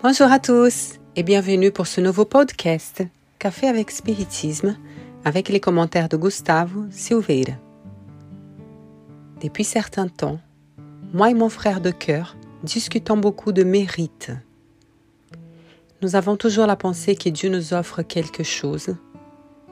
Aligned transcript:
Bonjour 0.00 0.30
à 0.30 0.38
tous 0.38 1.00
et 1.16 1.24
bienvenue 1.24 1.72
pour 1.72 1.88
ce 1.88 2.00
nouveau 2.00 2.24
podcast 2.24 3.02
Café 3.40 3.66
avec 3.66 3.90
Spiritisme 3.90 4.78
avec 5.24 5.48
les 5.48 5.58
commentaires 5.58 6.08
de 6.08 6.16
Gustavo 6.16 6.84
Silveira. 6.88 7.54
Depuis 9.42 9.64
certains 9.64 10.06
temps, 10.06 10.38
moi 11.12 11.30
et 11.30 11.34
mon 11.34 11.48
frère 11.48 11.80
de 11.80 11.90
cœur 11.90 12.36
discutons 12.62 13.16
beaucoup 13.16 13.50
de 13.50 13.64
mérite. 13.64 14.30
Nous 16.00 16.14
avons 16.14 16.36
toujours 16.36 16.66
la 16.66 16.76
pensée 16.76 17.16
que 17.16 17.28
Dieu 17.28 17.50
nous 17.50 17.74
offre 17.74 18.02
quelque 18.02 18.44
chose, 18.44 18.94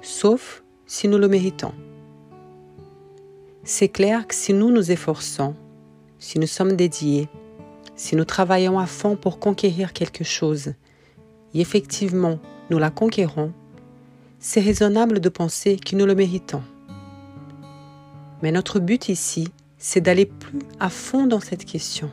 sauf 0.03 0.65
si 0.87 1.07
nous 1.07 1.19
le 1.19 1.29
méritons. 1.29 1.73
C'est 3.63 3.91
clair 3.91 4.27
que 4.27 4.35
si 4.35 4.53
nous 4.53 4.73
nous 4.73 4.91
efforçons, 4.91 5.55
si 6.19 6.41
nous 6.41 6.49
sommes 6.49 6.75
dédiés, 6.75 7.29
si 7.97 8.15
nous 8.15 8.25
travaillons 8.25 8.79
à 8.79 8.87
fond 8.87 9.17
pour 9.17 9.39
conquérir 9.39 9.93
quelque 9.93 10.25
chose, 10.25 10.75
et 11.55 11.61
effectivement 11.61 12.39
nous 12.71 12.79
la 12.79 12.91
conquérons, 12.91 13.53
c'est 14.39 14.61
raisonnable 14.61 15.21
de 15.21 15.29
penser 15.29 15.77
que 15.77 15.97
nous 15.97 16.07
le 16.07 16.15
méritons. 16.15 16.63
Mais 18.43 18.53
notre 18.53 18.79
but 18.79 19.09
ici, 19.09 19.49
c'est 19.79 20.01
d'aller 20.01 20.27
plus 20.27 20.59
à 20.79 20.91
fond 20.91 21.27
dans 21.27 21.41
cette 21.41 21.65
question. 21.65 22.11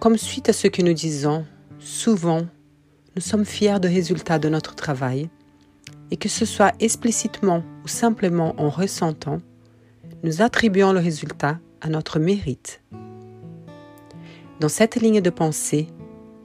Comme 0.00 0.16
suite 0.16 0.48
à 0.48 0.52
ce 0.52 0.68
que 0.68 0.82
nous 0.82 0.92
disons, 0.92 1.44
souvent, 1.78 2.46
nous 3.14 3.22
sommes 3.22 3.44
fiers 3.44 3.80
des 3.80 3.88
résultats 3.88 4.38
de 4.38 4.48
notre 4.48 4.74
travail, 4.74 5.28
et 6.10 6.16
que 6.16 6.28
ce 6.28 6.44
soit 6.44 6.72
explicitement 6.80 7.62
ou 7.84 7.88
simplement 7.88 8.54
en 8.60 8.68
ressentant, 8.68 9.40
nous 10.22 10.42
attribuons 10.42 10.92
le 10.92 11.00
résultat 11.00 11.58
à 11.80 11.88
notre 11.88 12.18
mérite. 12.18 12.80
Dans 14.60 14.68
cette 14.68 14.96
ligne 14.96 15.20
de 15.20 15.30
pensée, 15.30 15.86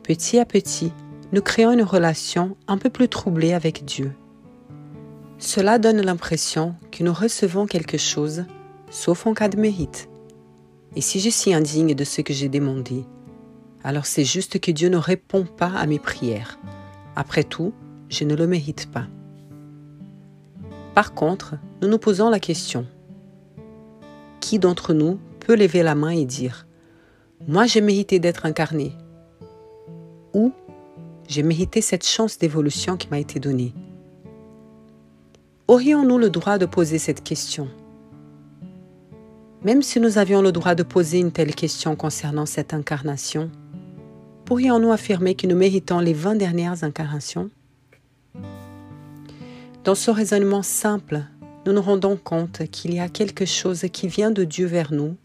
petit 0.04 0.38
à 0.38 0.46
petit, 0.46 0.94
nous 1.32 1.42
créons 1.42 1.72
une 1.72 1.82
relation 1.82 2.56
un 2.68 2.78
peu 2.78 2.92
plus 2.92 3.10
troublée 3.10 3.54
avec 3.54 3.86
Dieu. 3.86 4.14
Cela 5.40 5.80
donne 5.80 6.00
l'impression 6.00 6.76
que 6.92 7.04
nous 7.04 7.12
recevons 7.12 7.66
quelque 7.66 7.98
chose, 7.98 8.46
sauf 8.92 9.26
en 9.26 9.34
cas 9.34 9.50
de 9.50 9.60
mérite. 9.60 10.10
Et 10.96 11.02
si 11.02 11.20
je 11.20 11.30
suis 11.32 11.56
indigne 11.56 11.96
de 11.96 12.04
ce 12.04 12.22
que 12.22 12.36
j'ai 12.36 12.50
demandé, 12.50 13.04
alors 13.84 14.06
c'est 14.06 14.26
juste 14.26 14.60
que 14.60 14.70
Dieu 14.70 14.90
ne 14.90 14.98
répond 14.98 15.44
pas 15.44 15.72
à 15.76 15.88
mes 15.88 15.98
prières. 15.98 16.60
Après 17.16 17.44
tout, 17.44 17.74
je 18.10 18.26
ne 18.26 18.36
le 18.36 18.46
mérite 18.46 18.92
pas. 18.92 19.08
Par 20.94 21.16
contre, 21.16 21.56
nous 21.82 21.88
nous 21.88 21.98
posons 21.98 22.30
la 22.30 22.40
question, 22.40 22.86
qui 24.40 24.60
d'entre 24.60 24.94
nous 24.94 25.20
peut 25.40 25.56
lever 25.56 25.82
la 25.82 25.96
main 25.96 26.12
et 26.12 26.26
dire 26.26 26.68
moi, 27.46 27.66
j'ai 27.66 27.82
mérité 27.82 28.20
d'être 28.20 28.46
incarné. 28.46 28.94
Ou 30.34 30.54
j'ai 31.28 31.44
mérité 31.44 31.82
cette 31.82 32.06
chance 32.06 32.38
d'évolution 32.38 32.96
qui 32.96 33.10
m'a 33.10 33.20
été 33.20 33.40
donnée. 33.40 33.74
Aurions-nous 35.68 36.18
le 36.18 36.30
droit 36.30 36.58
de 36.58 36.66
poser 36.66 37.00
cette 37.00 37.22
question? 37.22 37.68
Même 39.64 39.82
si 39.82 40.00
nous 40.00 40.18
avions 40.18 40.42
le 40.42 40.54
droit 40.54 40.74
de 40.74 40.84
poser 40.84 41.20
une 41.20 41.32
telle 41.32 41.54
question 41.54 41.98
concernant 41.98 42.46
cette 42.46 42.74
incarnation, 42.74 43.52
pourrions-nous 44.46 44.92
affirmer 44.92 45.36
que 45.36 45.48
nous 45.48 45.56
méritons 45.56 46.00
les 46.00 46.14
20 46.14 46.36
dernières 46.36 46.84
incarnations? 46.86 47.50
Dans 49.84 49.96
ce 49.96 50.12
raisonnement 50.12 50.64
simple, 50.64 51.24
nous 51.66 51.74
nous 51.74 51.82
rendons 51.82 52.16
compte 52.16 52.70
qu'il 52.72 52.94
y 52.94 53.00
a 53.02 53.10
quelque 53.10 53.46
chose 53.46 53.86
qui 53.92 54.08
vient 54.08 54.32
de 54.32 54.46
Dieu 54.46 54.66
vers 54.66 54.94
nous 54.94 55.18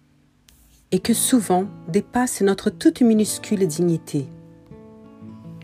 et 0.92 1.00
que 1.00 1.14
souvent 1.14 1.66
dépasse 1.88 2.40
notre 2.40 2.70
toute 2.70 3.02
minuscule 3.02 3.66
dignité. 3.66 4.26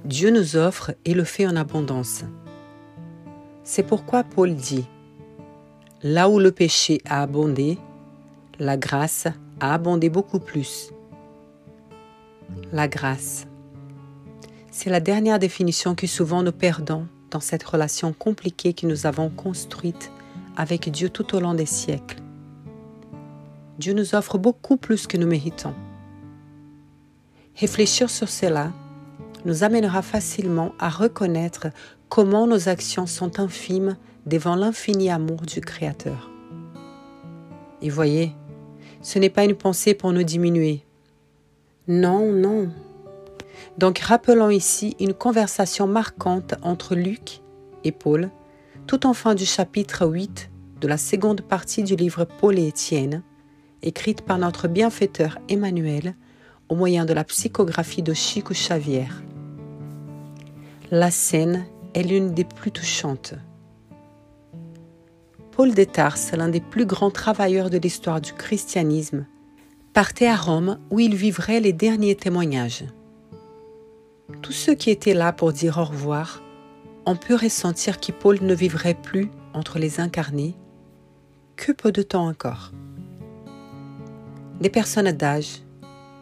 Dieu 0.05 0.31
nous 0.31 0.57
offre 0.57 0.95
et 1.05 1.15
le 1.15 1.25
fait 1.25 1.47
en 1.47 1.57
abondance. 1.57 2.25
C'est 3.63 3.83
pourquoi 3.83 4.23
Paul 4.23 4.55
dit, 4.55 4.87
Là 6.03 6.29
où 6.29 6.39
le 6.39 6.53
péché 6.53 7.01
a 7.07 7.23
abondé, 7.23 7.79
la 8.59 8.77
grâce 8.77 9.27
a 9.61 9.73
abondé 9.73 10.11
beaucoup 10.11 10.39
plus. 10.39 10.91
La 12.73 12.89
grâce. 12.89 13.47
C'est 14.71 14.91
la 14.91 15.01
dernière 15.01 15.39
définition 15.39 15.95
que 15.95 16.07
souvent 16.07 16.43
nous 16.43 16.53
perdons 16.53 17.07
dans 17.31 17.41
cette 17.41 17.65
relation 17.65 18.13
compliquée 18.13 18.75
que 18.75 18.87
nous 18.87 19.07
avons 19.07 19.31
construite 19.31 20.11
avec 20.57 20.91
Dieu 20.91 21.09
tout 21.09 21.35
au 21.35 21.41
long 21.41 21.55
des 21.55 21.65
siècles. 21.67 22.24
Dieu 23.79 23.93
nous 23.93 24.15
offre 24.15 24.39
beaucoup 24.39 24.77
plus 24.77 25.07
que 25.07 25.17
nous 25.17 25.27
méritons. 25.27 25.75
Réfléchir 27.57 28.11
sur 28.11 28.29
cela 28.29 28.73
nous 29.45 29.63
amènera 29.63 30.03
facilement 30.03 30.73
à 30.79 30.89
reconnaître 30.89 31.69
comment 32.09 32.47
nos 32.47 32.69
actions 32.69 33.07
sont 33.07 33.41
infimes 33.41 33.97
devant 34.27 34.57
l'infini 34.57 35.11
amour 35.11 35.43
du 35.43 35.61
Créateur. 35.61 36.31
Et 37.83 37.91
voyez, 37.91 38.33
ce 39.03 39.19
n'est 39.19 39.31
pas 39.31 39.45
une 39.45 39.55
pensée 39.55 39.95
pour 39.95 40.13
nous 40.13 40.23
diminuer. 40.23 40.85
Non, 41.87 42.33
non. 42.33 42.71
Donc 43.77 43.99
rappelons 43.99 44.51
ici 44.51 44.97
une 44.99 45.13
conversation 45.13 45.87
marquante 45.87 46.55
entre 46.63 46.95
Luc 46.95 47.43
et 47.85 47.93
Paul, 47.93 48.31
tout 48.87 49.07
en 49.07 49.13
fin 49.13 49.35
du 49.35 49.45
chapitre 49.45 50.07
8 50.07 50.51
de 50.81 50.89
la 50.89 50.97
seconde 50.97 51.43
partie 51.43 51.83
du 51.83 51.97
livre 51.97 52.25
Paul 52.25 52.59
et 52.59 52.69
Étienne, 52.69 53.23
écrite 53.85 54.23
par 54.23 54.39
notre 54.39 54.67
bienfaiteur 54.67 55.39
Emmanuel 55.49 56.15
au 56.69 56.75
moyen 56.75 57.05
de 57.05 57.13
la 57.13 57.23
psychographie 57.23 58.03
de 58.03 58.15
Chico 58.15 58.55
Xavier. 58.55 59.07
La 60.91 61.11
scène 61.11 61.67
est 61.95 62.03
l'une 62.03 62.33
des 62.33 62.45
plus 62.45 62.73
touchantes. 62.73 63.35
Paul 65.53 65.75
de 65.75 65.85
Tarse, 65.85 66.33
l'un 66.33 66.49
des 66.49 66.61
plus 66.61 66.87
grands 66.87 67.11
travailleurs 67.11 67.71
de 67.71 67.79
l'histoire 67.79 68.21
du 68.21 68.33
christianisme, 68.33 69.27
partait 69.93 70.27
à 70.27 70.37
Rome 70.37 70.79
où 70.91 70.99
il 70.99 71.15
vivrait 71.15 71.61
les 71.61 71.73
derniers 71.73 72.17
témoignages. 72.17 72.85
Tous 74.41 74.53
ceux 74.53 74.75
qui 74.75 74.91
étaient 74.91 75.15
là 75.15 75.33
pour 75.33 75.53
dire 75.53 75.79
au 75.79 75.85
revoir 75.85 76.43
ont 77.07 77.17
pu 77.17 77.35
ressentir 77.35 78.01
que 78.01 78.13
Paul 78.13 78.39
ne 78.41 78.55
vivrait 78.55 78.95
plus 78.95 79.31
entre 79.53 79.79
les 79.79 80.01
incarnés 80.01 80.57
que 81.57 81.71
peu 81.71 81.93
de 81.93 82.03
temps 82.03 82.27
encore. 82.27 82.73
Des 84.65 84.71
personnes 84.71 85.13
d'âge, 85.13 85.61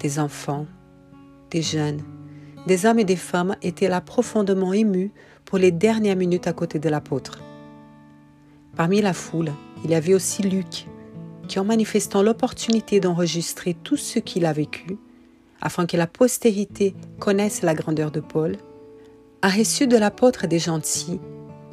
des 0.00 0.18
enfants, 0.18 0.66
des 1.52 1.62
jeunes, 1.62 2.02
des 2.66 2.86
hommes 2.86 2.98
et 2.98 3.04
des 3.04 3.14
femmes 3.14 3.54
étaient 3.62 3.88
là 3.88 4.00
profondément 4.00 4.72
émus 4.72 5.12
pour 5.44 5.58
les 5.58 5.70
dernières 5.70 6.16
minutes 6.16 6.48
à 6.48 6.52
côté 6.52 6.80
de 6.80 6.88
l'apôtre. 6.88 7.40
Parmi 8.74 9.00
la 9.00 9.12
foule, 9.12 9.52
il 9.84 9.92
y 9.92 9.94
avait 9.94 10.14
aussi 10.14 10.42
Luc, 10.42 10.88
qui 11.46 11.60
en 11.60 11.64
manifestant 11.64 12.24
l'opportunité 12.24 12.98
d'enregistrer 12.98 13.74
tout 13.74 13.96
ce 13.96 14.18
qu'il 14.18 14.44
a 14.44 14.52
vécu, 14.52 14.98
afin 15.60 15.86
que 15.86 15.96
la 15.96 16.08
postérité 16.08 16.96
connaisse 17.20 17.62
la 17.62 17.74
grandeur 17.74 18.10
de 18.10 18.18
Paul, 18.18 18.56
a 19.42 19.50
reçu 19.50 19.86
de 19.86 19.96
l'apôtre 19.96 20.48
des 20.48 20.58
gentils 20.58 21.20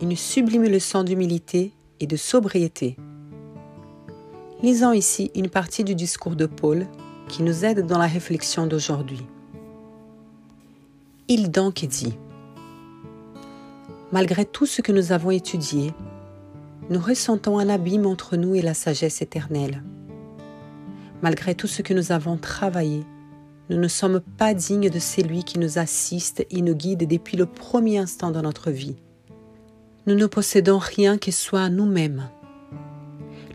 une 0.04 0.16
sublime 0.16 0.66
leçon 0.66 1.04
d'humilité 1.04 1.74
et 2.00 2.06
de 2.06 2.16
sobriété. 2.16 2.96
Lisons 4.62 4.92
ici 4.92 5.32
une 5.36 5.48
partie 5.48 5.86
du 5.86 5.96
discours 5.96 6.36
de 6.36 6.46
Paul 6.46 6.86
qui 7.30 7.44
nous 7.44 7.64
aide 7.64 7.86
dans 7.86 7.98
la 7.98 8.08
réflexion 8.08 8.68
d'aujourd'hui. 8.68 9.26
Il 11.30 11.50
donc 11.50 11.86
dit 11.86 12.18
Malgré 14.12 14.44
tout 14.44 14.66
ce 14.66 14.82
que 14.82 14.92
nous 14.92 15.14
avons 15.14 15.32
étudié, 15.32 15.94
nous 16.90 17.00
ressentons 17.00 17.58
un 17.58 17.70
abîme 17.70 18.06
entre 18.06 18.36
nous 18.36 18.54
et 18.54 18.62
la 18.62 18.74
sagesse 18.74 19.22
éternelle. 19.22 19.82
Malgré 21.22 21.56
tout 21.56 21.68
ce 21.68 21.82
que 21.82 21.94
nous 21.94 22.12
avons 22.12 22.36
travaillé, 22.36 23.06
nous 23.70 23.78
ne 23.78 23.88
sommes 23.88 24.20
pas 24.20 24.54
dignes 24.54 24.90
de 24.90 25.00
celui 25.00 25.46
qui 25.46 25.58
nous 25.58 25.78
assiste 25.78 26.46
et 26.50 26.62
nous 26.62 26.76
guide 26.76 27.08
depuis 27.08 27.38
le 27.38 27.46
premier 27.46 27.98
instant 27.98 28.32
de 28.32 28.42
notre 28.42 28.72
vie. 28.72 28.98
Nous 30.06 30.16
ne 30.16 30.26
possédons 30.26 30.80
rien 30.80 31.18
qui 31.18 31.32
soit 31.32 31.70
nous-mêmes 31.70 32.30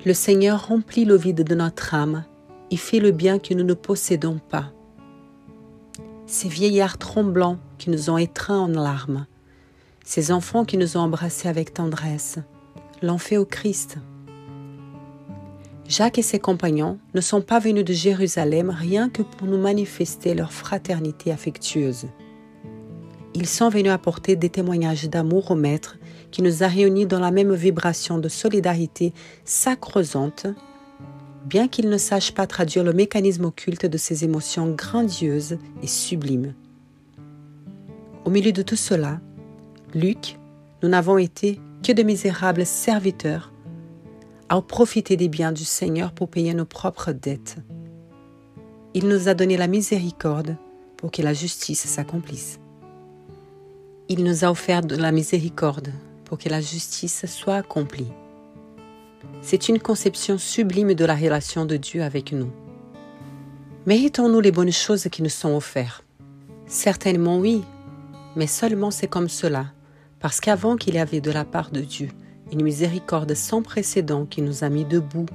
le 0.04 0.12
Seigneur 0.12 0.68
remplit 0.68 1.04
le 1.04 1.16
vide 1.16 1.44
de 1.44 1.54
notre 1.54 1.94
âme 1.94 2.24
et 2.70 2.76
fait 2.76 3.00
le 3.00 3.10
bien 3.10 3.38
que 3.38 3.54
nous 3.54 3.64
ne 3.64 3.74
possédons 3.74 4.38
pas. 4.50 4.72
Ces 6.26 6.48
vieillards 6.48 6.98
tremblants 6.98 7.58
qui 7.78 7.90
nous 7.90 8.10
ont 8.10 8.18
étreints 8.18 8.60
en 8.60 8.68
larmes, 8.68 9.26
ces 10.04 10.30
enfants 10.32 10.64
qui 10.64 10.76
nous 10.76 10.96
ont 10.96 11.00
embrassés 11.00 11.48
avec 11.48 11.72
tendresse, 11.72 12.38
l'ont 13.02 13.18
fait 13.18 13.38
au 13.38 13.46
Christ. 13.46 13.96
Jacques 15.88 16.18
et 16.18 16.22
ses 16.22 16.38
compagnons 16.38 16.98
ne 17.14 17.20
sont 17.20 17.42
pas 17.42 17.58
venus 17.58 17.84
de 17.84 17.92
Jérusalem 17.92 18.70
rien 18.70 19.08
que 19.08 19.22
pour 19.22 19.46
nous 19.46 19.58
manifester 19.58 20.34
leur 20.34 20.52
fraternité 20.52 21.30
affectueuse. 21.30 22.06
Ils 23.34 23.48
sont 23.48 23.68
venus 23.68 23.90
apporter 23.90 24.36
des 24.36 24.48
témoignages 24.48 25.08
d'amour 25.08 25.50
au 25.50 25.54
Maître 25.56 25.98
qui 26.30 26.40
nous 26.40 26.62
a 26.62 26.68
réunis 26.68 27.06
dans 27.06 27.18
la 27.18 27.32
même 27.32 27.52
vibration 27.52 28.18
de 28.18 28.28
solidarité 28.28 29.12
sacrosante, 29.44 30.46
bien 31.44 31.66
qu'il 31.66 31.88
ne 31.88 31.98
sache 31.98 32.32
pas 32.32 32.46
traduire 32.46 32.84
le 32.84 32.92
mécanisme 32.92 33.44
occulte 33.44 33.86
de 33.86 33.98
ces 33.98 34.24
émotions 34.24 34.70
grandioses 34.70 35.58
et 35.82 35.86
sublimes. 35.88 36.54
Au 38.24 38.30
milieu 38.30 38.52
de 38.52 38.62
tout 38.62 38.76
cela, 38.76 39.20
Luc, 39.94 40.38
nous 40.82 40.88
n'avons 40.88 41.18
été 41.18 41.60
que 41.82 41.92
de 41.92 42.02
misérables 42.02 42.64
serviteurs 42.64 43.52
à 44.48 44.60
profiter 44.62 45.16
des 45.16 45.28
biens 45.28 45.52
du 45.52 45.64
Seigneur 45.64 46.12
pour 46.12 46.28
payer 46.28 46.54
nos 46.54 46.64
propres 46.64 47.12
dettes. 47.12 47.56
Il 48.94 49.08
nous 49.08 49.28
a 49.28 49.34
donné 49.34 49.56
la 49.56 49.66
miséricorde 49.66 50.56
pour 50.96 51.10
que 51.10 51.22
la 51.22 51.34
justice 51.34 51.84
s'accomplisse. 51.84 52.60
Il 54.10 54.22
nous 54.22 54.44
a 54.44 54.50
offert 54.50 54.82
de 54.82 54.96
la 54.96 55.12
miséricorde 55.12 55.90
pour 56.26 56.36
que 56.36 56.50
la 56.50 56.60
justice 56.60 57.24
soit 57.24 57.56
accomplie. 57.56 58.12
C'est 59.40 59.70
une 59.70 59.78
conception 59.78 60.36
sublime 60.36 60.92
de 60.92 61.04
la 61.06 61.14
relation 61.14 61.64
de 61.64 61.78
Dieu 61.78 62.02
avec 62.02 62.32
nous. 62.32 62.50
Méritons-nous 63.86 64.40
les 64.40 64.52
bonnes 64.52 64.72
choses 64.72 65.08
qui 65.10 65.22
nous 65.22 65.30
sont 65.30 65.54
offertes 65.54 66.04
Certainement 66.66 67.38
oui, 67.38 67.62
mais 68.36 68.46
seulement 68.46 68.90
c'est 68.90 69.06
comme 69.06 69.30
cela, 69.30 69.72
parce 70.20 70.38
qu'avant 70.38 70.76
qu'il 70.76 70.96
y 70.96 70.98
avait 70.98 71.22
de 71.22 71.30
la 71.30 71.46
part 71.46 71.70
de 71.70 71.80
Dieu 71.80 72.10
une 72.52 72.62
miséricorde 72.62 73.32
sans 73.34 73.62
précédent 73.62 74.26
qui 74.26 74.42
nous 74.42 74.64
a 74.64 74.68
mis 74.68 74.84
debout, 74.84 75.26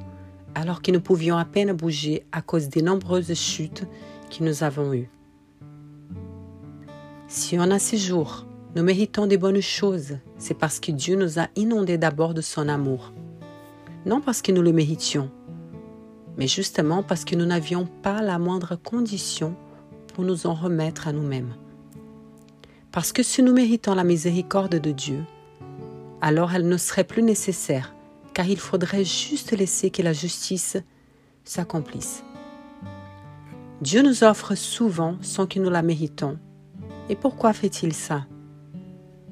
alors 0.53 0.83
que 0.83 0.91
nous 0.91 1.01
pouvions 1.01 1.37
à 1.37 1.45
peine 1.45 1.73
bouger 1.73 2.23
à 2.31 2.43
cause 2.43 2.69
des 2.69 2.83
nombreuses 2.83 3.33
chutes 3.33 3.85
que 4.29 4.43
nous 4.43 4.63
avons 4.63 4.93
eues. 4.93 5.09
Si 7.27 7.57
on 7.59 7.71
a 7.71 7.79
ces 7.79 7.97
jours, 7.97 8.45
nous 8.75 8.83
méritons 8.83 9.25
des 9.25 9.37
bonnes 9.37 9.61
choses, 9.61 10.17
c'est 10.37 10.53
parce 10.53 10.79
que 10.79 10.91
Dieu 10.91 11.15
nous 11.15 11.39
a 11.39 11.47
inondés 11.55 11.97
d'abord 11.97 12.35
de 12.35 12.41
son 12.41 12.69
amour. 12.69 13.13
Non 14.05 14.21
parce 14.21 14.43
que 14.43 14.51
nous 14.51 14.61
le 14.61 14.71
méritions, 14.71 15.31
mais 16.37 16.47
justement 16.47 17.01
parce 17.01 17.25
que 17.25 17.35
nous 17.35 17.45
n'avions 17.45 17.87
pas 18.03 18.21
la 18.21 18.37
moindre 18.37 18.75
condition 18.75 19.55
pour 20.13 20.23
nous 20.23 20.45
en 20.45 20.53
remettre 20.53 21.07
à 21.07 21.13
nous-mêmes. 21.13 21.55
Parce 22.91 23.11
que 23.11 23.23
si 23.23 23.41
nous 23.41 23.53
méritons 23.53 23.95
la 23.95 24.03
miséricorde 24.03 24.75
de 24.75 24.91
Dieu, 24.91 25.23
alors 26.21 26.53
elle 26.53 26.67
ne 26.67 26.77
serait 26.77 27.03
plus 27.03 27.23
nécessaire, 27.23 27.95
car 28.33 28.47
il 28.47 28.59
faudrait 28.59 29.03
juste 29.03 29.51
laisser 29.51 29.89
que 29.89 30.03
la 30.03 30.13
justice 30.13 30.77
s'accomplisse. 31.43 32.23
Dieu 33.81 34.03
nous 34.03 34.23
offre 34.23 34.53
souvent 34.55 35.15
sans 35.21 35.47
que 35.47 35.59
nous 35.59 35.69
la 35.69 35.81
méritons. 35.81 36.37
Et 37.09 37.15
pourquoi 37.15 37.53
fait-il 37.53 37.93
ça? 37.93 38.25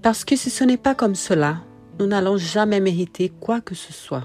Parce 0.07 0.23
que 0.23 0.37
si 0.37 0.49
ce 0.49 0.63
n'est 0.63 0.77
pas 0.77 0.95
comme 0.95 1.15
cela, 1.15 1.57
nous 1.99 2.07
n'allons 2.07 2.37
jamais 2.37 2.79
mériter 2.79 3.27
quoi 3.27 3.59
que 3.59 3.75
ce 3.75 3.91
soit. 3.91 4.23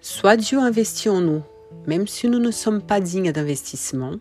Soit 0.00 0.38
Dieu 0.38 0.58
investit 0.58 1.10
en 1.10 1.20
nous, 1.20 1.42
même 1.86 2.06
si 2.06 2.26
nous 2.26 2.38
ne 2.38 2.50
sommes 2.50 2.80
pas 2.80 3.00
dignes 3.00 3.30
d'investissement, 3.30 4.12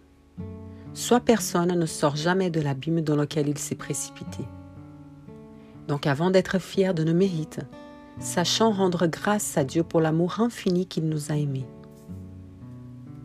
soit 0.94 1.21
personne 1.21 1.74
ne 1.74 1.85
sort 1.85 2.18
jamais 2.18 2.50
de 2.50 2.59
l'abîme 2.59 3.00
dans 3.00 3.15
lequel 3.15 3.47
il 3.47 3.57
s'est 3.57 3.75
précipité. 3.75 4.44
Donc 5.88 6.06
avant 6.06 6.31
d'être 6.31 6.59
fiers 6.59 6.94
de 6.94 7.06
nos 7.06 7.13
mérites, 7.13 7.62
sachant 8.19 8.71
rendre 8.71 9.07
grâce 9.07 9.57
à 9.57 9.63
Dieu 9.63 9.83
pour 9.83 10.01
l'amour 10.01 10.41
infini 10.41 10.86
qu'il 10.86 11.07
nous 11.07 11.31
a 11.31 11.38
aimés. 11.38 11.65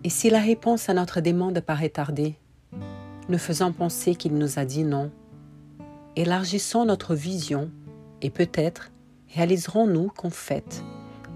Et 0.04 0.10
si 0.10 0.30
la 0.30 0.38
réponse 0.38 0.88
à 0.88 0.94
notre 0.94 1.20
demande 1.20 1.58
paraît 1.58 1.88
tardée, 1.88 2.36
nous 3.28 3.38
faisons 3.38 3.72
penser 3.72 4.14
qu'il 4.14 4.34
nous 4.34 4.60
a 4.60 4.64
dit 4.64 4.84
non. 4.84 5.10
Élargissons 6.18 6.84
notre 6.84 7.14
vision 7.14 7.70
et 8.22 8.30
peut-être 8.30 8.90
réaliserons-nous 9.36 10.08
qu'en 10.08 10.30
fait, 10.30 10.82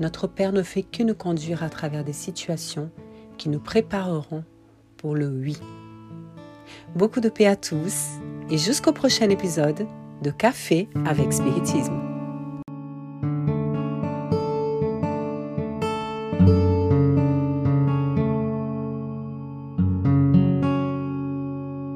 notre 0.00 0.26
Père 0.26 0.52
ne 0.52 0.64
fait 0.64 0.82
que 0.82 1.04
nous 1.04 1.14
conduire 1.14 1.62
à 1.62 1.68
travers 1.68 2.02
des 2.02 2.12
situations 2.12 2.90
qui 3.38 3.48
nous 3.48 3.60
prépareront 3.60 4.42
pour 4.96 5.14
le 5.14 5.28
oui. 5.28 5.56
Beaucoup 6.96 7.20
de 7.20 7.28
paix 7.28 7.46
à 7.46 7.54
tous 7.54 8.08
et 8.50 8.58
jusqu'au 8.58 8.92
prochain 8.92 9.30
épisode 9.30 9.86
de 10.20 10.30
Café 10.32 10.88
avec 11.06 11.32
Spiritisme. 11.32 12.11